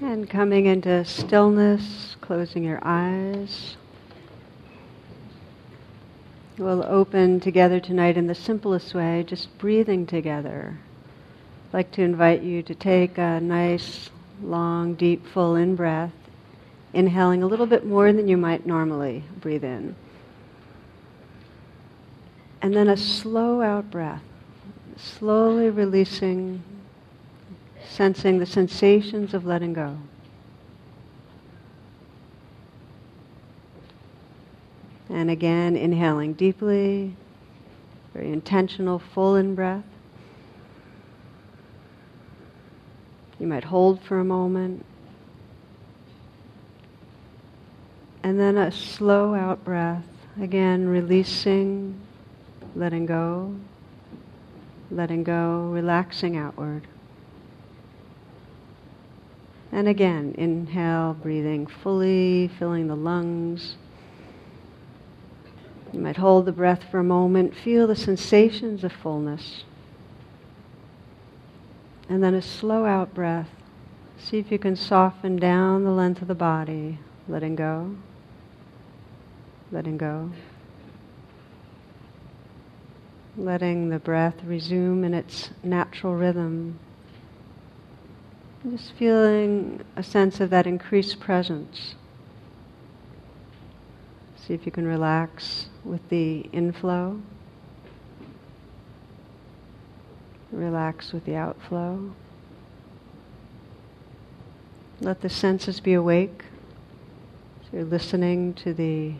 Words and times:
And 0.00 0.30
coming 0.30 0.66
into 0.66 1.04
stillness, 1.04 2.16
closing 2.20 2.62
your 2.62 2.78
eyes. 2.82 3.76
We'll 6.56 6.84
open 6.84 7.40
together 7.40 7.80
tonight 7.80 8.16
in 8.16 8.28
the 8.28 8.34
simplest 8.34 8.94
way, 8.94 9.24
just 9.26 9.58
breathing 9.58 10.06
together. 10.06 10.78
I'd 11.66 11.74
like 11.74 11.90
to 11.92 12.02
invite 12.02 12.42
you 12.42 12.62
to 12.62 12.76
take 12.76 13.18
a 13.18 13.40
nice, 13.40 14.10
long, 14.40 14.94
deep, 14.94 15.26
full 15.26 15.56
in 15.56 15.74
breath, 15.74 16.12
inhaling 16.92 17.42
a 17.42 17.48
little 17.48 17.66
bit 17.66 17.84
more 17.84 18.12
than 18.12 18.28
you 18.28 18.36
might 18.36 18.66
normally 18.66 19.24
breathe 19.40 19.64
in. 19.64 19.96
And 22.62 22.72
then 22.72 22.88
a 22.88 22.96
slow 22.96 23.62
out 23.62 23.90
breath, 23.90 24.22
slowly 24.96 25.70
releasing 25.70 26.62
sensing 27.86 28.38
the 28.38 28.46
sensations 28.46 29.34
of 29.34 29.44
letting 29.44 29.72
go. 29.72 29.98
And 35.10 35.30
again, 35.30 35.76
inhaling 35.76 36.34
deeply, 36.34 37.14
very 38.14 38.30
intentional, 38.30 38.98
full 38.98 39.36
in 39.36 39.54
breath. 39.54 39.84
You 43.38 43.46
might 43.46 43.64
hold 43.64 44.00
for 44.02 44.18
a 44.18 44.24
moment. 44.24 44.84
And 48.22 48.38
then 48.38 48.58
a 48.58 48.70
slow 48.70 49.34
out 49.34 49.64
breath, 49.64 50.04
again 50.40 50.88
releasing, 50.88 51.98
letting 52.74 53.06
go, 53.06 53.54
letting 54.90 55.24
go, 55.24 55.70
relaxing 55.72 56.36
outward. 56.36 56.86
And 59.70 59.86
again, 59.86 60.34
inhale, 60.38 61.14
breathing 61.14 61.66
fully, 61.66 62.48
filling 62.58 62.88
the 62.88 62.96
lungs. 62.96 63.76
You 65.92 66.00
might 66.00 66.16
hold 66.16 66.46
the 66.46 66.52
breath 66.52 66.84
for 66.90 66.98
a 66.98 67.04
moment, 67.04 67.54
feel 67.54 67.86
the 67.86 67.96
sensations 67.96 68.84
of 68.84 68.92
fullness. 68.92 69.64
And 72.08 72.22
then 72.22 72.34
a 72.34 72.42
slow 72.42 72.84
out 72.84 73.14
breath. 73.14 73.50
See 74.18 74.38
if 74.38 74.50
you 74.50 74.58
can 74.58 74.74
soften 74.74 75.36
down 75.36 75.84
the 75.84 75.90
length 75.90 76.22
of 76.22 76.28
the 76.28 76.34
body, 76.34 76.98
letting 77.28 77.54
go, 77.54 77.94
letting 79.70 79.96
go. 79.96 80.30
Letting 83.36 83.90
the 83.90 84.00
breath 84.00 84.42
resume 84.42 85.04
in 85.04 85.14
its 85.14 85.50
natural 85.62 86.16
rhythm. 86.16 86.80
Just 88.66 88.92
feeling 88.94 89.84
a 89.94 90.02
sense 90.02 90.40
of 90.40 90.50
that 90.50 90.66
increased 90.66 91.20
presence. 91.20 91.94
See 94.36 94.52
if 94.52 94.66
you 94.66 94.72
can 94.72 94.86
relax 94.86 95.66
with 95.84 96.08
the 96.08 96.40
inflow. 96.52 97.20
Relax 100.50 101.12
with 101.12 101.24
the 101.24 101.36
outflow. 101.36 102.12
Let 105.00 105.20
the 105.20 105.28
senses 105.28 105.78
be 105.78 105.92
awake. 105.92 106.42
So 107.62 107.76
you're 107.76 107.84
listening 107.84 108.54
to 108.54 108.74
the 108.74 109.12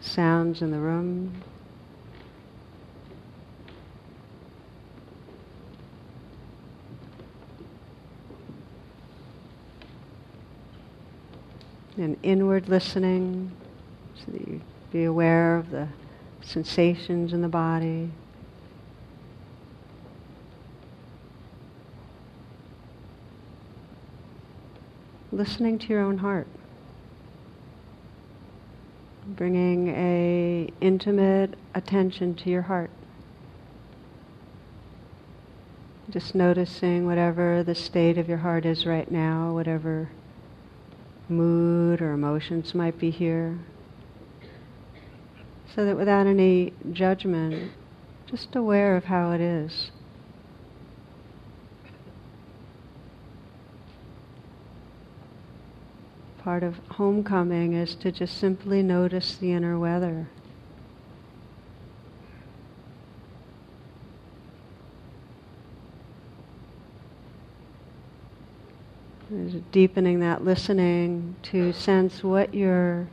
sounds 0.00 0.62
in 0.62 0.72
the 0.72 0.80
room, 0.80 1.42
and 12.02 12.16
inward 12.22 12.68
listening 12.68 13.52
so 14.14 14.32
that 14.32 14.46
you 14.46 14.60
be 14.90 15.04
aware 15.04 15.56
of 15.56 15.70
the 15.70 15.88
sensations 16.42 17.32
in 17.32 17.40
the 17.40 17.48
body. 17.48 18.10
Listening 25.30 25.78
to 25.78 25.86
your 25.86 26.00
own 26.00 26.18
heart. 26.18 26.46
Bringing 29.26 29.88
a 29.88 30.70
intimate 30.80 31.54
attention 31.74 32.34
to 32.34 32.50
your 32.50 32.62
heart. 32.62 32.90
Just 36.10 36.34
noticing 36.34 37.06
whatever 37.06 37.62
the 37.62 37.74
state 37.74 38.18
of 38.18 38.28
your 38.28 38.38
heart 38.38 38.66
is 38.66 38.84
right 38.84 39.10
now, 39.10 39.54
whatever 39.54 40.10
mood 41.32 42.00
or 42.00 42.12
emotions 42.12 42.74
might 42.74 42.98
be 42.98 43.10
here. 43.10 43.58
So 45.74 45.84
that 45.84 45.96
without 45.96 46.26
any 46.26 46.72
judgment, 46.92 47.72
just 48.26 48.54
aware 48.54 48.96
of 48.96 49.04
how 49.04 49.32
it 49.32 49.40
is. 49.40 49.90
Part 56.38 56.62
of 56.62 56.80
homecoming 56.90 57.72
is 57.72 57.94
to 57.96 58.12
just 58.12 58.36
simply 58.36 58.82
notice 58.82 59.36
the 59.36 59.52
inner 59.52 59.78
weather. 59.78 60.28
Deepening 69.70 70.20
that 70.20 70.44
listening 70.44 71.36
to 71.42 71.72
sense 71.72 72.22
what 72.22 72.54
your 72.54 73.08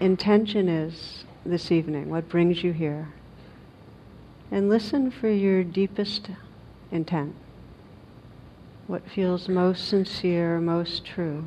intention 0.00 0.68
is 0.68 1.24
this 1.44 1.70
evening, 1.70 2.10
what 2.10 2.28
brings 2.28 2.62
you 2.62 2.72
here. 2.72 3.08
And 4.50 4.68
listen 4.68 5.10
for 5.10 5.28
your 5.28 5.62
deepest 5.62 6.30
intent, 6.90 7.34
what 8.86 9.08
feels 9.08 9.48
most 9.48 9.88
sincere, 9.88 10.60
most 10.60 11.04
true. 11.04 11.46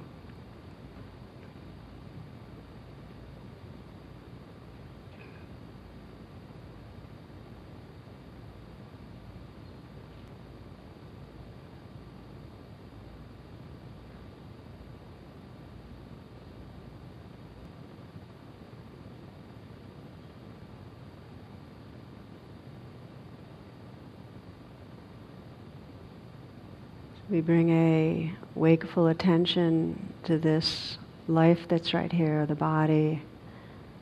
We 27.33 27.41
bring 27.41 27.71
a 27.71 28.31
wakeful 28.53 29.07
attention 29.07 30.13
to 30.25 30.37
this 30.37 30.99
life 31.27 31.61
that's 31.67 31.91
right 31.91 32.11
here, 32.11 32.45
the 32.45 32.53
body, 32.53 33.23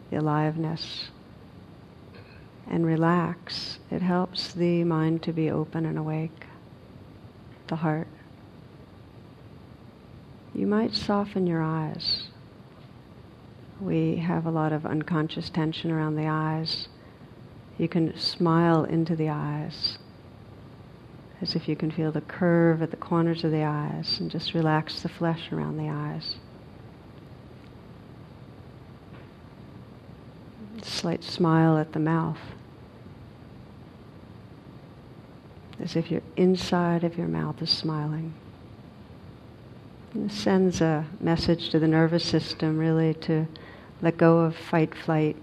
the 0.10 0.18
aliveness, 0.18 1.12
and 2.68 2.86
relax. 2.86 3.80
It 3.90 4.02
helps 4.02 4.52
the 4.52 4.84
mind 4.84 5.24
to 5.24 5.32
be 5.32 5.50
open 5.50 5.86
and 5.86 5.98
awake, 5.98 6.46
the 7.68 7.78
heart. 7.78 8.10
You 10.54 10.68
might 10.68 10.94
soften 10.94 11.48
your 11.48 11.62
eyes. 11.62 12.24
We 13.80 14.18
have 14.18 14.46
a 14.46 14.52
lot 14.52 14.74
of 14.74 14.86
unconscious 14.86 15.50
tension 15.50 15.90
around 15.90 16.18
the 16.18 16.28
eyes. 16.28 16.90
You 17.78 17.88
can 17.88 18.14
smile 18.18 18.84
into 18.84 19.16
the 19.16 19.30
eyes 19.30 20.00
as 21.42 21.56
if 21.56 21.68
you 21.68 21.76
can 21.76 21.90
feel 21.90 22.12
the 22.12 22.22
curve 22.22 22.82
at 22.82 22.92
the 22.92 22.98
corners 22.98 23.44
of 23.44 23.52
the 23.52 23.64
eyes 23.64 24.20
and 24.20 24.30
just 24.30 24.54
relax 24.54 25.02
the 25.02 25.10
flesh 25.10 25.52
around 25.52 25.78
the 25.78 25.90
eyes. 25.90 26.36
Slight 30.84 31.24
smile 31.24 31.78
at 31.78 31.94
the 31.94 32.00
mouth. 32.00 32.38
As 35.80 35.96
if 35.96 36.12
your 36.12 36.22
inside 36.38 37.04
of 37.04 37.18
your 37.18 37.28
mouth 37.28 37.60
is 37.62 37.72
smiling. 37.72 38.36
Sends 40.30 40.82
a 40.82 41.08
message 41.20 41.70
to 41.70 41.80
the 41.80 41.88
nervous 41.88 42.24
system 42.24 42.78
really 42.78 43.16
to 43.16 43.48
let 44.02 44.18
go 44.18 44.40
of 44.40 44.56
fight 44.56 44.94
flight. 44.94 45.38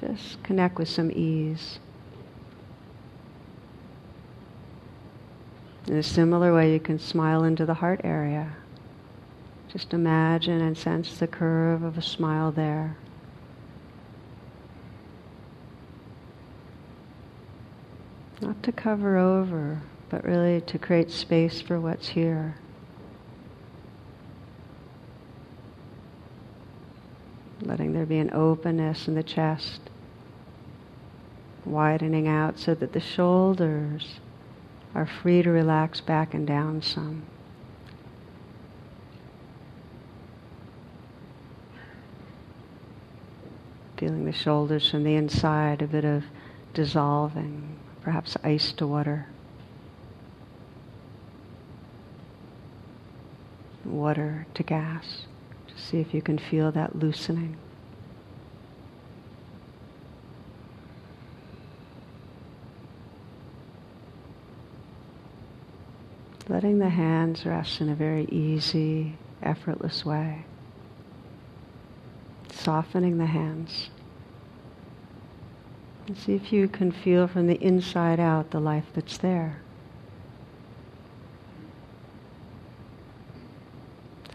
Just 0.00 0.40
connect 0.44 0.78
with 0.78 0.88
some 0.88 1.10
ease. 1.10 1.80
In 5.88 5.96
a 5.96 6.02
similar 6.02 6.54
way, 6.54 6.70
you 6.74 6.80
can 6.80 6.98
smile 6.98 7.44
into 7.44 7.64
the 7.64 7.72
heart 7.72 8.02
area. 8.04 8.54
Just 9.68 9.94
imagine 9.94 10.60
and 10.60 10.76
sense 10.76 11.16
the 11.16 11.26
curve 11.26 11.82
of 11.82 11.96
a 11.96 12.02
smile 12.02 12.52
there. 12.52 12.98
Not 18.42 18.62
to 18.64 18.72
cover 18.72 19.16
over, 19.16 19.80
but 20.10 20.24
really 20.24 20.60
to 20.60 20.78
create 20.78 21.10
space 21.10 21.62
for 21.62 21.80
what's 21.80 22.08
here. 22.08 22.56
Letting 27.62 27.94
there 27.94 28.04
be 28.04 28.18
an 28.18 28.30
openness 28.34 29.08
in 29.08 29.14
the 29.14 29.22
chest, 29.22 29.80
widening 31.64 32.28
out 32.28 32.58
so 32.58 32.74
that 32.74 32.92
the 32.92 33.00
shoulders 33.00 34.20
are 34.94 35.06
free 35.06 35.42
to 35.42 35.50
relax 35.50 36.00
back 36.00 36.34
and 36.34 36.46
down 36.46 36.82
some. 36.82 37.22
Feeling 43.96 44.24
the 44.24 44.32
shoulders 44.32 44.88
from 44.90 45.04
the 45.04 45.16
inside, 45.16 45.82
a 45.82 45.86
bit 45.86 46.04
of 46.04 46.24
dissolving, 46.72 47.76
perhaps 48.02 48.36
ice 48.44 48.72
to 48.72 48.86
water. 48.86 49.26
Water 53.84 54.46
to 54.54 54.62
gas. 54.62 55.22
Just 55.66 55.88
see 55.88 56.00
if 56.00 56.14
you 56.14 56.22
can 56.22 56.38
feel 56.38 56.70
that 56.72 56.96
loosening. 56.96 57.56
Letting 66.48 66.78
the 66.78 66.88
hands 66.88 67.44
rest 67.44 67.80
in 67.80 67.88
a 67.88 67.94
very 67.94 68.24
easy, 68.30 69.18
effortless 69.42 70.04
way 70.04 70.44
softening 72.68 73.18
the 73.18 73.26
hands. 73.26 73.88
And 76.06 76.16
see 76.18 76.34
if 76.34 76.52
you 76.52 76.68
can 76.68 76.92
feel 76.92 77.26
from 77.26 77.46
the 77.46 77.62
inside 77.62 78.20
out 78.20 78.50
the 78.50 78.60
life 78.60 78.84
that's 78.94 79.18
there. 79.18 79.60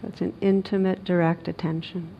So 0.00 0.08
it's 0.08 0.20
an 0.20 0.34
intimate, 0.40 1.04
direct 1.04 1.48
attention. 1.48 2.10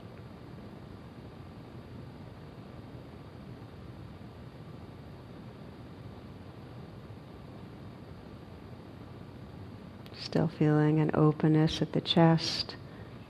Still 10.35 10.49
feeling 10.49 10.99
an 10.99 11.13
openness 11.15 11.81
at 11.81 11.93
the 11.93 12.01
chest 12.01 12.75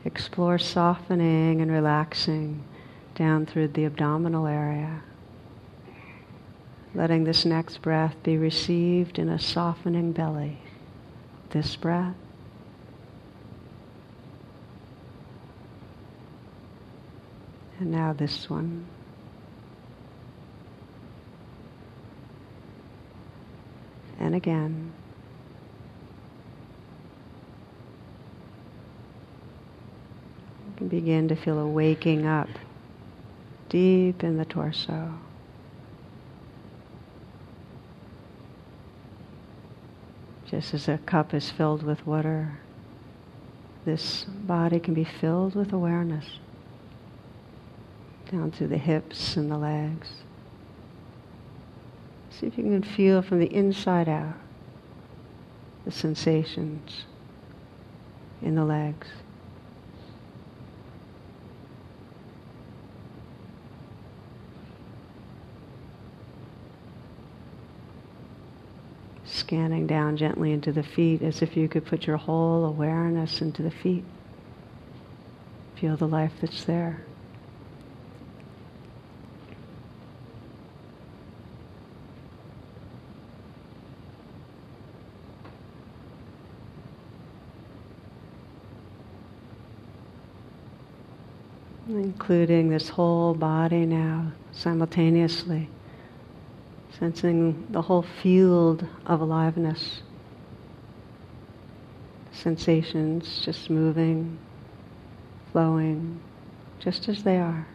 explore 0.06 0.58
softening 0.58 1.60
and 1.60 1.70
relaxing 1.70 2.64
down 3.14 3.44
through 3.44 3.68
the 3.68 3.84
abdominal 3.84 4.46
area. 4.46 5.02
Letting 6.94 7.24
this 7.24 7.44
next 7.44 7.82
breath 7.82 8.14
be 8.22 8.38
received 8.38 9.18
in 9.18 9.28
a 9.28 9.38
softening 9.38 10.12
belly. 10.12 10.62
This 11.50 11.76
breath. 11.76 12.14
And 17.80 17.92
now 17.92 18.14
this 18.14 18.48
one. 18.48 18.86
And 24.18 24.34
again. 24.34 24.94
can 30.63 30.63
begin 30.88 31.28
to 31.28 31.36
feel 31.36 31.58
a 31.58 31.66
waking 31.66 32.26
up 32.26 32.48
deep 33.68 34.22
in 34.22 34.36
the 34.36 34.44
torso. 34.44 35.14
Just 40.46 40.74
as 40.74 40.88
a 40.88 40.98
cup 40.98 41.34
is 41.34 41.50
filled 41.50 41.82
with 41.82 42.06
water, 42.06 42.58
this 43.84 44.24
body 44.24 44.78
can 44.78 44.94
be 44.94 45.04
filled 45.04 45.54
with 45.54 45.72
awareness 45.72 46.38
down 48.30 48.50
through 48.50 48.68
the 48.68 48.78
hips 48.78 49.36
and 49.36 49.50
the 49.50 49.58
legs. 49.58 50.08
See 52.30 52.46
if 52.46 52.58
you 52.58 52.64
can 52.64 52.82
feel 52.82 53.22
from 53.22 53.38
the 53.38 53.52
inside 53.52 54.08
out 54.08 54.34
the 55.84 55.90
sensations 55.90 57.04
in 58.42 58.54
the 58.54 58.64
legs. 58.64 59.08
Scanning 69.44 69.86
down 69.86 70.16
gently 70.16 70.52
into 70.52 70.72
the 70.72 70.82
feet 70.82 71.20
as 71.20 71.42
if 71.42 71.54
you 71.54 71.68
could 71.68 71.84
put 71.84 72.06
your 72.06 72.16
whole 72.16 72.64
awareness 72.64 73.42
into 73.42 73.62
the 73.62 73.70
feet. 73.70 74.02
Feel 75.76 75.98
the 75.98 76.08
life 76.08 76.32
that's 76.40 76.64
there. 76.64 77.04
Including 91.86 92.70
this 92.70 92.88
whole 92.88 93.34
body 93.34 93.84
now 93.84 94.32
simultaneously 94.52 95.68
sensing 97.04 97.66
the 97.68 97.82
whole 97.82 98.00
field 98.22 98.86
of 99.04 99.20
aliveness. 99.20 100.00
Sensations 102.32 103.42
just 103.44 103.68
moving, 103.68 104.38
flowing, 105.52 106.18
just 106.78 107.08
as 107.08 107.22
they 107.22 107.36
are. 107.36 107.66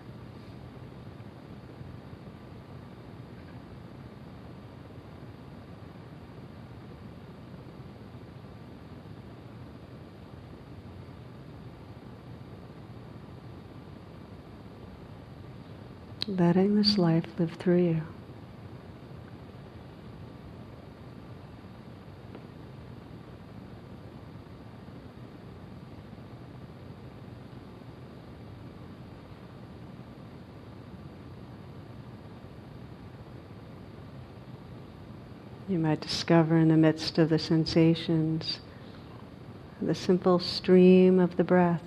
letting 16.27 16.75
this 16.75 16.97
life 16.99 17.25
live 17.39 17.51
through 17.53 17.83
you. 17.83 18.18
You 35.69 35.77
might 35.77 36.01
discover 36.01 36.57
in 36.57 36.69
the 36.69 36.77
midst 36.77 37.19
of 37.19 37.29
the 37.29 37.37
sensations 37.37 38.59
the 39.79 39.93
simple 39.93 40.39
stream 40.39 41.19
of 41.19 41.37
the 41.37 41.43
breath. 41.43 41.83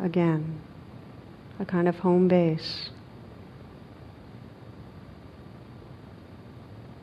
Again, 0.00 0.60
a 1.60 1.64
kind 1.64 1.86
of 1.86 2.00
home 2.00 2.26
base. 2.26 2.90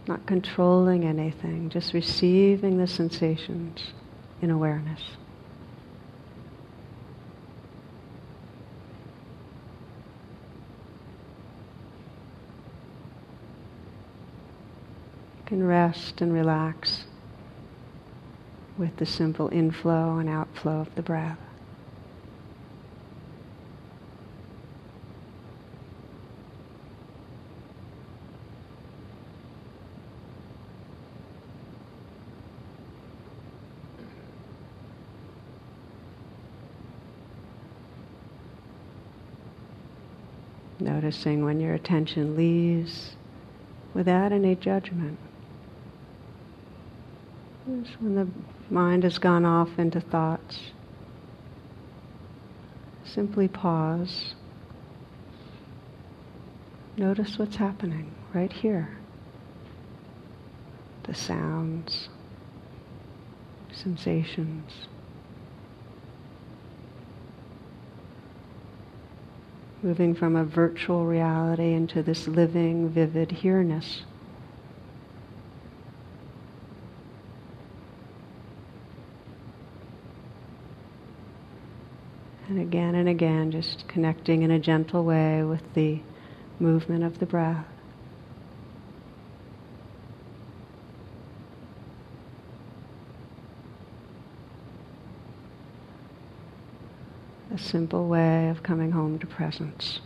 Not 0.05 0.25
controlling 0.25 1.05
anything, 1.05 1.69
just 1.69 1.93
receiving 1.93 2.77
the 2.77 2.87
sensations 2.87 3.93
in 4.41 4.51
awareness. 4.51 5.01
Can 15.45 15.63
rest 15.65 16.21
and 16.21 16.33
relax 16.33 17.05
with 18.77 18.95
the 18.97 19.05
simple 19.05 19.47
inflow 19.49 20.17
and 20.17 20.27
outflow 20.27 20.79
of 20.81 20.95
the 20.95 21.01
breath. 21.01 21.37
Noticing 40.79 41.45
when 41.45 41.59
your 41.59 41.73
attention 41.73 42.35
leaves 42.35 43.15
without 43.93 44.31
any 44.31 44.55
judgment 44.55 45.17
when 47.65 48.15
the 48.15 48.27
mind 48.69 49.03
has 49.03 49.17
gone 49.17 49.45
off 49.45 49.77
into 49.77 49.99
thoughts. 49.99 50.59
Simply 53.03 53.47
pause. 53.47 54.35
Notice 56.97 57.37
what's 57.37 57.55
happening 57.55 58.13
right 58.33 58.51
here. 58.51 58.97
The 61.03 61.13
sounds, 61.13 62.09
sensations. 63.71 64.87
moving 69.85 70.15
from 70.15 70.35
a 70.35 70.43
virtual 70.43 71.05
reality 71.05 71.73
into 71.73 72.01
this 72.01 72.27
living, 72.27 72.89
vivid 72.89 73.29
here-ness. 73.31 74.01
And 82.47 82.59
again 82.75 82.95
and 82.95 83.07
again, 83.07 83.51
just 83.51 83.87
connecting 83.87 84.41
in 84.41 84.51
a 84.51 84.59
gentle 84.59 85.05
way 85.05 85.41
with 85.43 85.61
the 85.75 85.97
movement 86.59 87.05
of 87.05 87.19
the 87.19 87.25
breath. 87.25 87.65
A 97.53 97.57
simple 97.57 98.09
way 98.09 98.49
of 98.49 98.61
coming 98.61 98.91
home 98.91 99.19
to 99.19 99.25
presence. 99.25 100.01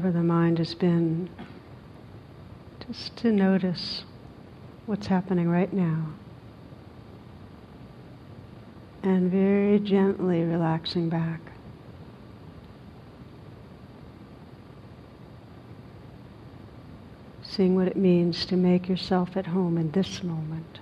Wherever 0.00 0.16
the 0.16 0.24
mind 0.24 0.56
has 0.56 0.72
been, 0.72 1.28
just 2.86 3.14
to 3.18 3.30
notice 3.30 4.04
what's 4.86 5.08
happening 5.08 5.46
right 5.46 5.74
now. 5.74 6.06
And 9.02 9.30
very 9.30 9.78
gently 9.78 10.42
relaxing 10.42 11.10
back. 11.10 11.40
Seeing 17.42 17.74
what 17.74 17.86
it 17.86 17.96
means 17.96 18.46
to 18.46 18.56
make 18.56 18.88
yourself 18.88 19.36
at 19.36 19.48
home 19.48 19.76
in 19.76 19.90
this 19.90 20.22
moment. 20.22 20.80